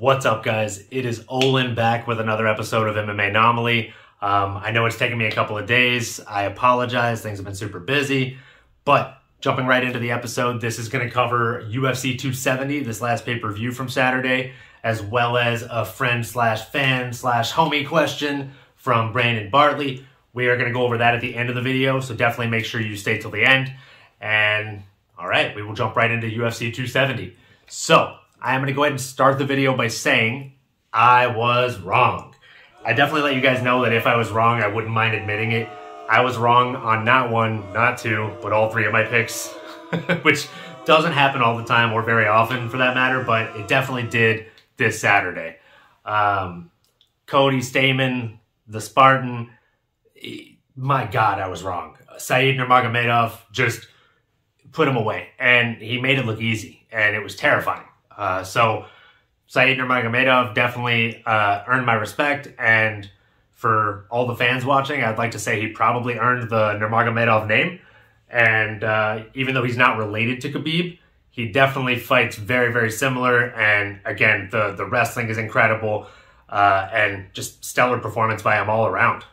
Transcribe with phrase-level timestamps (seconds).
[0.00, 0.84] What's up, guys?
[0.92, 3.92] It is Olin back with another episode of MMA Anomaly.
[4.22, 6.20] Um, I know it's taken me a couple of days.
[6.20, 7.20] I apologize.
[7.20, 8.38] Things have been super busy.
[8.84, 13.24] But jumping right into the episode, this is going to cover UFC 270, this last
[13.24, 14.52] pay per view from Saturday,
[14.84, 20.06] as well as a friend slash fan slash homie question from Brandon Bartley.
[20.32, 22.52] We are going to go over that at the end of the video, so definitely
[22.52, 23.72] make sure you stay till the end.
[24.20, 24.84] And
[25.18, 27.36] all right, we will jump right into UFC 270.
[27.66, 30.52] So, I'm going to go ahead and start the video by saying
[30.92, 32.34] I was wrong.
[32.84, 35.52] I definitely let you guys know that if I was wrong, I wouldn't mind admitting
[35.52, 35.68] it.
[36.08, 39.48] I was wrong on not one, not two, but all three of my picks,
[40.22, 40.48] which
[40.84, 44.46] doesn't happen all the time or very often for that matter, but it definitely did
[44.76, 45.56] this Saturday.
[46.04, 46.70] Um,
[47.26, 49.50] Cody Stamann, the Spartan,
[50.76, 51.98] my God, I was wrong.
[52.16, 53.86] Said Nurmagomedov just
[54.72, 57.87] put him away, and he made it look easy, and it was terrifying.
[58.18, 58.84] Uh, so
[59.46, 63.08] Said Nurmagomedov definitely uh, earned my respect, and
[63.54, 67.80] for all the fans watching, I'd like to say he probably earned the Nurmagomedov name.
[68.28, 70.98] And uh, even though he's not related to Khabib,
[71.30, 73.46] he definitely fights very, very similar.
[73.54, 76.08] And again, the the wrestling is incredible,
[76.50, 79.24] uh, and just stellar performance by him all around.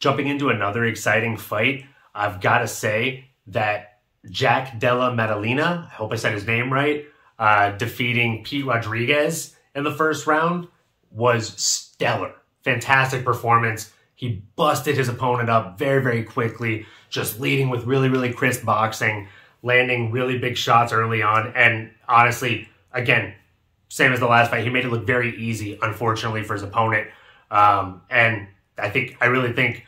[0.00, 1.84] Jumping into another exciting fight,
[2.16, 7.06] I've got to say that Jack Della Maddalena, I hope I said his name right,
[7.38, 10.68] uh, defeating Pete Rodriguez in the first round
[11.10, 12.34] was stellar.
[12.62, 13.92] Fantastic performance.
[14.14, 19.28] He busted his opponent up very, very quickly, just leading with really, really crisp boxing,
[19.62, 21.52] landing really big shots early on.
[21.56, 23.34] And honestly, again,
[23.88, 27.08] same as the last fight, he made it look very easy, unfortunately, for his opponent.
[27.50, 28.48] Um, and
[28.78, 29.84] I think, I really think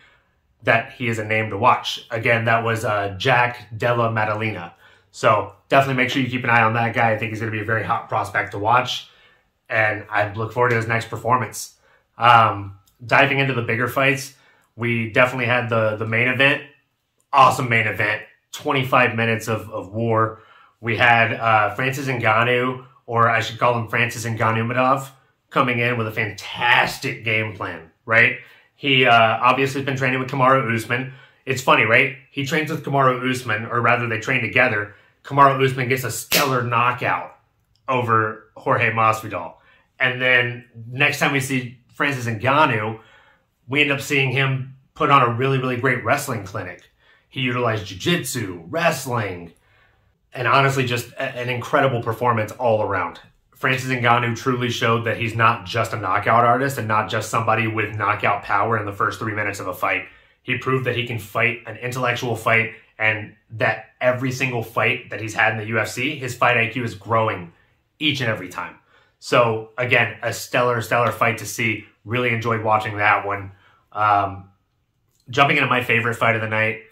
[0.63, 2.07] that he is a name to watch.
[2.11, 4.75] Again, that was uh, Jack Della Maddalena.
[5.17, 7.11] So definitely make sure you keep an eye on that guy.
[7.11, 9.09] I think he's going to be a very hot prospect to watch.
[9.67, 11.77] And I look forward to his next performance.
[12.19, 14.35] Um, diving into the bigger fights,
[14.77, 16.65] we definitely had the, the main event.
[17.33, 18.25] Awesome main event.
[18.53, 20.43] 25 minutes of, of war.
[20.83, 25.09] We had uh, Francis Ngannou, or I should call him Francis Ngannoumadov,
[25.49, 28.37] coming in with a fantastic game plan, right?
[28.75, 31.15] He uh, obviously has been training with Kamaru Usman.
[31.47, 32.17] It's funny, right?
[32.31, 34.95] He trains with Kamaru Usman, or rather, they train together
[35.27, 37.37] Kamaru Usman gets a stellar knockout
[37.89, 39.55] over Jorge Masvidal.
[39.99, 43.01] And then next time we see Francis Ngannou,
[43.69, 46.83] we end up seeing him put on a really, really great wrestling clinic.
[47.29, 49.53] He utilized jiu-jitsu, wrestling,
[50.33, 53.21] and honestly just an incredible performance all around.
[53.55, 57.67] Francis Ngannou truly showed that he's not just a knockout artist and not just somebody
[57.67, 60.05] with knockout power in the first three minutes of a fight.
[60.43, 65.21] He proved that he can fight an intellectual fight and that every single fight that
[65.21, 67.53] he's had in the UFC, his fight IQ is growing
[67.99, 68.77] each and every time.
[69.19, 71.85] So again, a stellar, stellar fight to see.
[72.05, 73.53] Really enjoyed watching that one.
[73.93, 74.51] Um,
[75.31, 76.83] jumping into my favorite fight of the night,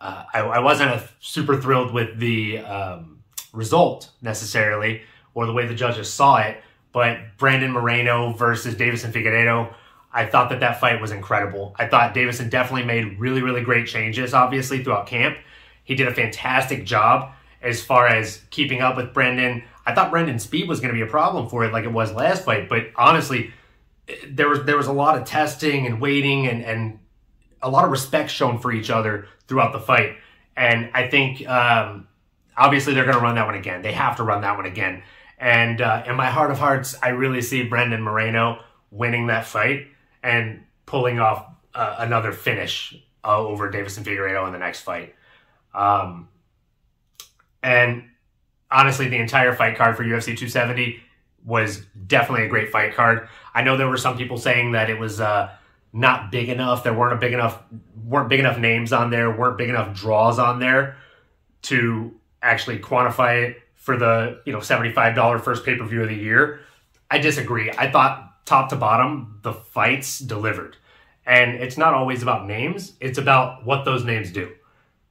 [0.00, 5.02] uh, I, I, wasn't a, super thrilled with the um, result necessarily
[5.34, 9.72] or the way the judges saw it, but Brandon Moreno versus Deiveson Figueiredo.
[10.12, 11.74] I thought that that fight was incredible.
[11.78, 15.36] I thought Deiveson definitely made really, really great changes, obviously, throughout camp.
[15.84, 19.64] He did a fantastic job as far as keeping up with Brendan.
[19.84, 22.12] I thought Brendan's speed was going to be a problem for it, like it was
[22.12, 22.68] last fight.
[22.68, 23.52] But honestly,
[24.26, 26.98] there was there was a lot of testing and waiting and and
[27.60, 30.16] a lot of respect shown for each other throughout the fight.
[30.56, 32.06] And I think um,
[32.56, 33.82] obviously they're going to run that one again.
[33.82, 35.02] They have to run that one again.
[35.38, 39.88] And uh, in my heart of hearts, I really see Brendan Moreno winning that fight
[40.22, 45.14] and pulling off uh, another finish uh, over Deiveson Figueiredo in the next fight.
[45.74, 46.28] Um,
[47.62, 48.04] and
[48.70, 51.00] honestly, the entire fight card for UFC 270
[51.44, 53.28] was definitely a great fight card.
[53.54, 55.50] I know there were some people saying that it was uh,
[55.92, 56.84] not big enough.
[56.84, 57.62] There weren't a big enough
[58.04, 59.30] weren't big enough names on there.
[59.30, 60.96] weren't big enough draws on there
[61.62, 66.02] to actually quantify it for the you know seventy five dollar first pay per view
[66.02, 66.60] of the year.
[67.10, 67.70] I disagree.
[67.70, 70.76] I thought top to bottom the fights delivered,
[71.26, 72.94] and it's not always about names.
[73.00, 74.52] It's about what those names do,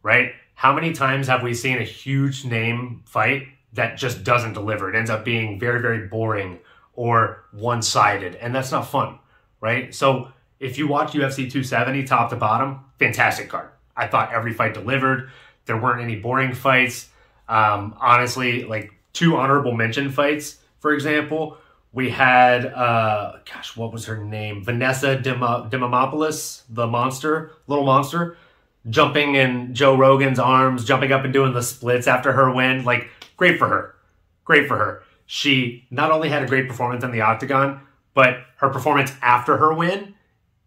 [0.04, 0.32] right?
[0.56, 4.90] How many times have we seen a huge name fight that just doesn't deliver?
[4.90, 6.60] It ends up being very, very boring
[6.94, 9.20] or one sided, and that's not fun,
[9.62, 9.94] right?
[9.94, 13.70] So if you watch UFC 270 top to bottom, fantastic card.
[13.96, 15.30] I thought every fight delivered.
[15.66, 17.10] There weren't any boring fights.
[17.48, 21.58] Um, honestly, like two honorable mention fights, for example,
[21.98, 24.64] we had, uh, gosh, what was her name?
[24.64, 28.38] Vanessa Demopoulos, the monster, little monster
[28.88, 32.86] jumping in Joe Rogan's arms, jumping up and doing the splits after her win.
[32.86, 33.96] Like, great for her.
[34.46, 35.02] Great for her.
[35.26, 37.82] she not only had a great performance in the octagon,
[38.14, 40.14] but her performance after her win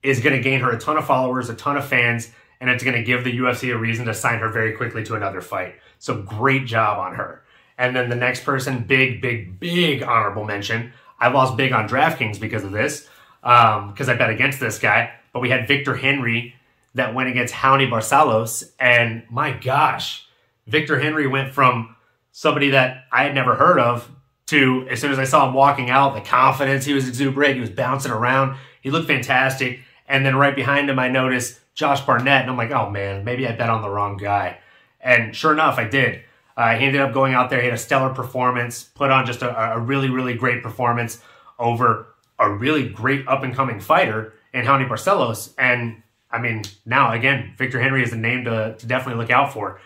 [0.03, 2.83] is going to gain her a ton of followers, a ton of fans, and it's
[2.83, 5.77] going to give the UFC a reason to sign her very quickly to another fight.
[6.01, 7.45] So great job on her.
[7.79, 10.93] And then the next person, big, big, big honorable mention.
[11.21, 13.09] I lost big on DraftKings because of this,
[13.43, 15.13] because um, I bet against this guy.
[15.33, 16.55] But we had Victor Henry
[16.95, 20.27] that went against Raoni Barcelos, and my gosh,
[20.67, 21.95] Victor Henry went from
[22.33, 24.11] somebody that I had never heard of
[24.47, 27.61] to as soon as I saw him walking out, the confidence he was exuberant, he
[27.61, 29.81] was bouncing around, he looked fantastic.
[30.09, 33.47] And then right behind him, I noticed Josh Barnett, and I'm like, oh man, maybe
[33.47, 34.59] I bet on the wrong guy.
[35.01, 36.23] And sure enough, I did.
[36.61, 39.41] Uh, he ended up going out there, he had a stellar performance, put on just
[39.41, 41.23] a, a really, really great performance
[41.59, 42.09] over
[42.39, 45.55] a really great up and coming fighter in Raoni Barcelos.
[45.57, 49.55] And I mean, now again, Victor Henry is a name to, to definitely look out
[49.55, 49.81] for.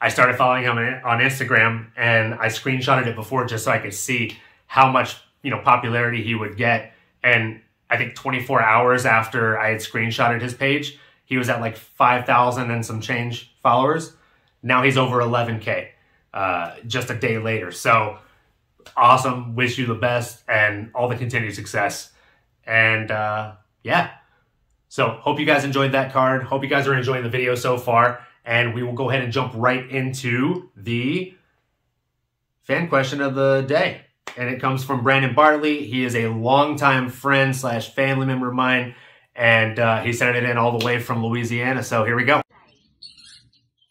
[0.00, 3.92] I started following him on Instagram and I screenshotted it before just so I could
[3.92, 6.94] see how much, you know, popularity he would get.
[7.22, 7.60] And
[7.90, 12.70] I think 24 hours after I had screenshotted his page, he was at like 5,000
[12.70, 14.14] and some change followers.
[14.62, 15.88] Now he's over 11K
[16.34, 17.70] uh, just a day later.
[17.70, 18.18] So
[18.96, 19.54] awesome.
[19.54, 22.10] Wish you the best and all the continued success.
[22.66, 23.52] And uh,
[23.82, 24.10] yeah.
[24.88, 26.42] So hope you guys enjoyed that card.
[26.42, 28.26] Hope you guys are enjoying the video so far.
[28.44, 31.34] And we will go ahead and jump right into the
[32.62, 34.02] fan question of the day.
[34.36, 35.86] And it comes from Brandon Bartley.
[35.86, 38.94] He is a longtime friend slash family member of mine.
[39.36, 41.82] And uh, he sent it in all the way from Louisiana.
[41.82, 42.42] So here we go.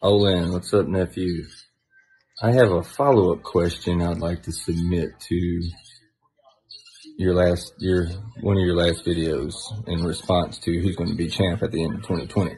[0.02, 1.46] Olin, what's up, nephew?
[2.42, 5.62] I have a follow-up question I'd like to submit to
[7.16, 8.08] your last, your,
[8.42, 9.54] one of your last videos
[9.88, 12.56] in response to who's going to be champ at the end of 2020.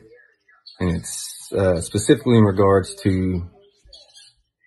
[0.80, 3.50] And it's uh, specifically in regards to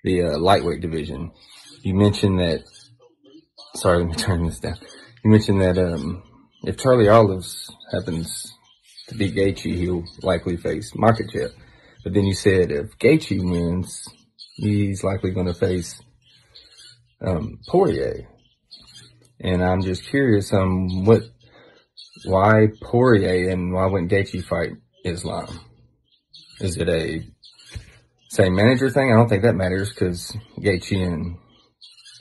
[0.05, 1.31] the uh, lightweight division.
[1.83, 2.65] You mentioned that.
[3.77, 4.77] Sorry, let me turn this down.
[5.25, 6.23] You mentioned that um,
[6.65, 8.53] if Charlie Olives happens
[9.09, 11.53] to beat Gaethje, he'll likely face Makhachev.
[12.05, 14.07] But then you said if Gaethje wins,
[14.59, 16.01] he's likely going to face
[17.25, 18.29] um, Poirier.
[19.41, 21.23] And I'm just curious um what
[22.25, 24.73] why Poirier and why wouldn't Gaethje fight
[25.05, 25.47] Islam?
[26.61, 27.25] Is it a
[28.31, 29.13] same manager thing?
[29.13, 31.39] I don't think that matters because Gaethje and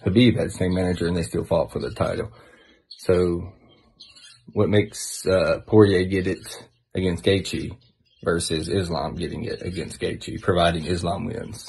[0.05, 2.31] Khabib had the same manager and they still fought for the title.
[2.87, 3.51] So
[4.53, 6.63] what makes uh, Poirier get it
[6.93, 7.75] against Gaethje
[8.23, 11.67] versus Islam getting it against Gaethje, providing Islam wins?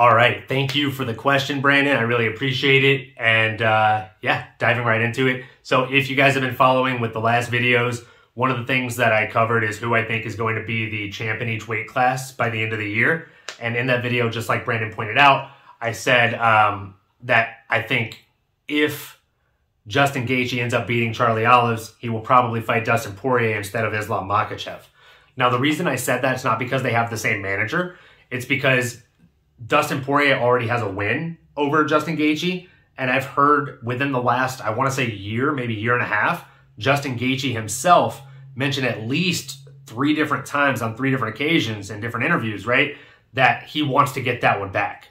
[0.00, 0.48] All right.
[0.48, 1.94] Thank you for the question, Brandon.
[1.94, 3.12] I really appreciate it.
[3.18, 5.44] And uh, yeah, diving right into it.
[5.62, 8.96] So if you guys have been following with the last videos, one of the things
[8.96, 11.68] that I covered is who I think is going to be the champ in each
[11.68, 13.28] weight class by the end of the year.
[13.60, 15.50] And in that video, just like Brandon pointed out,
[15.82, 16.94] I said um,
[17.24, 18.24] that I think
[18.68, 19.20] if
[19.86, 23.92] Justin Gaethje ends up beating Charlie Olives, he will probably fight Dustin Poirier instead of
[23.92, 24.80] Islam Makhachev.
[25.36, 27.98] Now, the reason I said that is not because they have the same manager.
[28.30, 29.02] It's because
[29.66, 32.68] Dustin Poirier already has a win over Justin Gaethje.
[32.96, 36.06] And I've heard within the last, I want to say year, maybe year and a
[36.06, 36.44] half,
[36.78, 38.20] Justin Gaethje himself
[38.54, 42.96] mentioned at least three different times on three different occasions in different interviews, right?
[43.32, 45.08] That he wants to get that one back,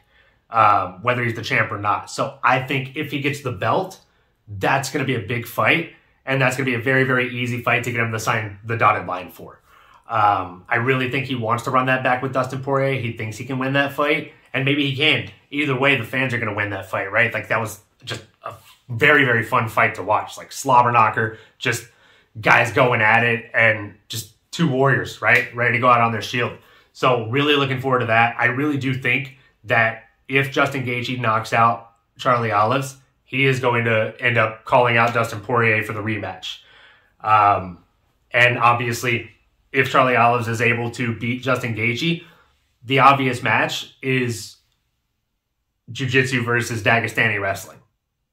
[0.50, 2.12] um, whether he's the champ or not.
[2.12, 4.00] So I think if he gets the belt,
[4.48, 5.94] that's going to be a big fight.
[6.26, 8.60] And that's going to be a very, very easy fight to get him to sign
[8.64, 9.62] the dotted line for.
[10.08, 13.00] Um, I really think he wants to run that back with Dustin Poirier.
[13.00, 15.32] He thinks he can win that fight, and maybe he can.
[15.52, 17.34] Either way, the fans are going to win that fight, right?
[17.34, 18.54] Like that was just a
[18.88, 20.38] very, very fun fight to watch.
[20.38, 21.88] Like slobber knocker, just
[22.40, 25.54] guys going at it and just two warriors, right?
[25.56, 26.58] Ready to go out on their shield.
[26.94, 28.36] So really looking forward to that.
[28.38, 33.86] I really do think that if Justin Gaethje knocks out Charlie Olives, he is going
[33.86, 36.60] to end up calling out Dustin Poirier for the rematch.
[37.22, 37.84] Um,
[38.32, 39.32] and obviously,
[39.72, 42.24] if Charlie Olives is able to beat Justin Gaethje,
[42.84, 44.58] the obvious match is
[45.92, 47.80] Jiu-Jitsu versus Dagestani wrestling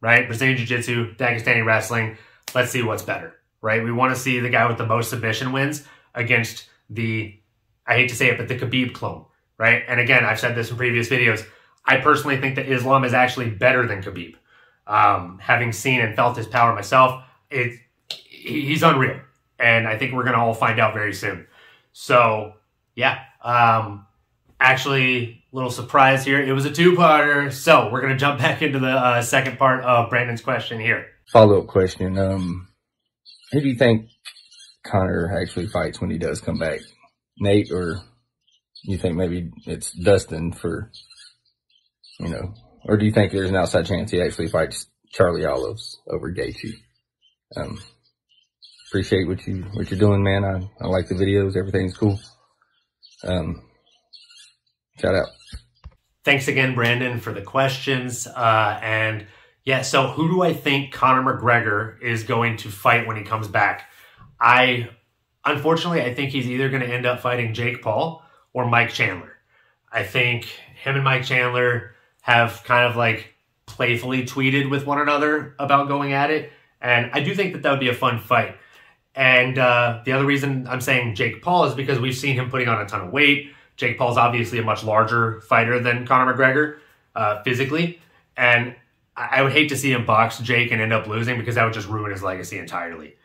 [0.01, 0.27] right?
[0.27, 2.17] Brazilian Jiu Jitsu, Dagestani wrestling.
[2.55, 3.83] Let's see what's better, right?
[3.83, 5.85] We want to see the guy with the most submission wins
[6.15, 7.39] against the,
[7.87, 9.25] I hate to say it, but the Khabib clone,
[9.59, 9.83] right?
[9.89, 11.45] And again, I've said this in previous videos.
[11.85, 14.37] I personally think that Islam is actually better than Khabib.
[14.87, 19.19] Um, having seen and felt his power myself, it, he's unreal.
[19.59, 21.47] And I think we're going to all find out very soon.
[21.93, 22.55] So,
[22.95, 23.19] yeah.
[23.43, 24.06] Um,
[24.61, 26.41] actually, little surprise here.
[26.41, 30.11] It was a two-parter, so we're gonna jump back into the uh, second part of
[30.11, 31.07] Brandon's question here.
[31.33, 32.69] Follow-up question: um,
[33.53, 34.09] Who do you think
[34.85, 36.81] Conor actually fights when he does come back?
[37.39, 38.01] Nate, or
[38.85, 40.91] you think maybe it's Dustin for
[42.19, 42.55] you know
[42.89, 46.75] or do you think there's an outside chance he actually fights Charlie Olives over Gaethje?
[47.57, 47.79] Um,
[48.89, 50.45] appreciate what you what you're doing, man.
[50.45, 51.57] I, I like the videos.
[51.57, 52.19] Everything's cool.
[53.25, 53.63] Um,
[55.01, 55.29] shout out.
[56.25, 58.27] Thanks again, Brandon, for the questions.
[58.27, 59.27] Uh, and
[59.65, 63.49] yeah, so who do I think Conor McGregor is going to fight when he comes
[63.49, 63.91] back?
[64.41, 64.89] I
[65.45, 68.23] unfortunately I think he's either going to end up fighting Jake Paul
[68.53, 69.33] or Mike Chandler.
[69.91, 73.35] I think him and Mike Chandler have kind of like
[73.67, 76.53] playfully tweeted with one another about going at it.
[76.81, 78.57] And I do think that that would be a fun fight.
[79.15, 82.69] And uh, the other reason I'm saying Jake Paul is because we've seen him putting
[82.69, 83.53] on a ton of weight.
[83.77, 86.79] Jake Paul's obviously a much larger fighter than Conor McGregor
[87.15, 88.01] uh, physically.
[88.37, 88.75] And
[89.17, 91.73] I would hate to see him box Jake and end up losing because that would
[91.75, 93.17] just ruin his legacy entirely.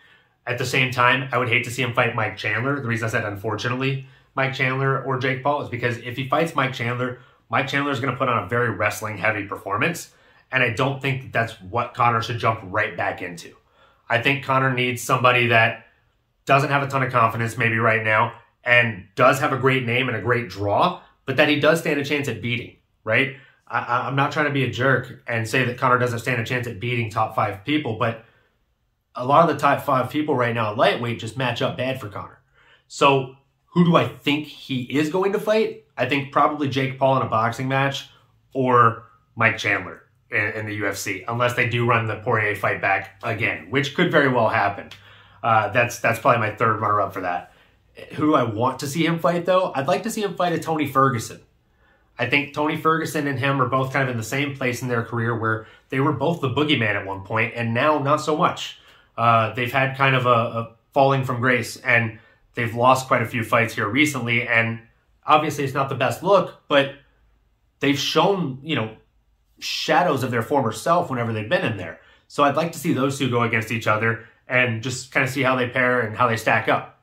[0.48, 2.80] At the same time, I would hate to see him fight Mike Chandler.
[2.82, 6.56] The reason I said unfortunately Mike Chandler or Jake Paul is because if he fights
[6.56, 10.12] Mike Chandler, Mike Chandler is going to put on a very wrestling heavy performance.
[10.52, 13.56] And I don't think that that's what Conor should jump right back into.
[14.10, 15.86] I think Conor needs somebody that
[16.46, 20.08] doesn't have a ton of confidence maybe right now and does have a great name
[20.08, 23.36] and a great draw, but that he does stand a chance at beating, right?
[23.68, 26.46] I, am not trying to be a jerk and say that Conor doesn't stand a
[26.46, 28.26] chance at beating top five people, but
[29.16, 32.00] a lot of the top five people right now at lightweight just match up bad
[32.00, 32.42] for Conor.
[32.88, 33.36] So
[33.68, 35.86] who do I think he is going to fight?
[35.98, 38.10] I think probably Jake Paul in a boxing match
[38.54, 43.22] or Mike Chandler in, in the UFC, unless they do run the Poirier fight back
[43.24, 44.90] again, which could very well happen.
[45.44, 47.51] Uh, that's that's probably my third runner up for that.
[48.14, 49.72] Who I want to see him fight though?
[49.76, 51.42] I'd like to see him fight a Tony Ferguson.
[52.18, 54.88] I think Tony Ferguson and him are both kind of in the same place in
[54.88, 58.38] their career where they were both the boogeyman at one point, and now not so
[58.38, 58.80] much.
[59.18, 62.20] Uh, they've had kind of a, a falling from grace, and
[62.54, 64.48] they've lost quite a few fights here recently.
[64.48, 64.82] And
[65.26, 66.96] obviously, it's not the best look, but
[67.80, 68.96] they've shown you know
[69.60, 72.00] shadows of their former self whenever they've been in there.
[72.28, 75.30] So I'd like to see those two go against each other and just kind of
[75.30, 77.01] see how they pair and how they stack up.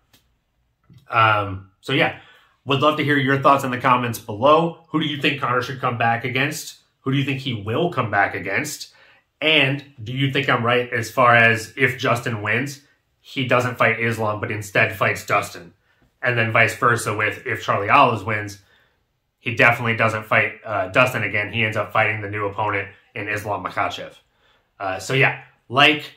[1.11, 2.21] Um, so yeah,
[2.65, 4.85] would love to hear your thoughts in the comments below.
[4.89, 6.79] Who do you think Conor should come back against?
[7.01, 8.93] Who do you think he will come back against?
[9.41, 12.83] And do you think I'm right as far as if Justin wins,
[13.21, 15.73] he doesn't fight Islam, but instead fights Dustin?
[16.21, 18.59] And then vice versa with if Charlie Olives wins,
[19.39, 21.53] he definitely doesn't fight uh, Dustin again.
[21.53, 24.15] He ends up fighting the new opponent in Islam Makhachev.
[24.79, 26.17] Uh, so yeah, like,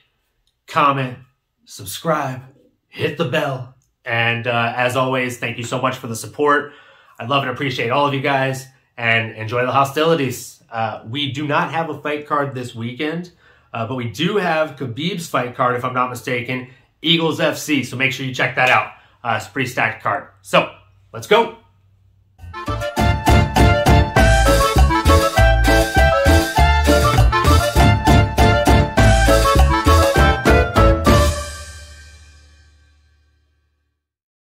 [0.67, 1.17] comment,
[1.65, 2.41] subscribe,
[2.87, 6.73] hit the bell, and uh, as always, thank you so much for the support.
[7.19, 8.67] I love and appreciate all of you guys
[8.97, 10.63] and enjoy the hostilities.
[10.71, 13.31] Uh, we do not have a fight card this weekend,
[13.73, 16.69] uh, but we do have Khabib's fight card, if I'm not mistaken,
[17.01, 17.85] Eagles FC.
[17.85, 18.93] So make sure you check that out.
[19.23, 20.27] Uh, it's a pretty stacked card.
[20.41, 20.73] So
[21.13, 21.60] let's go.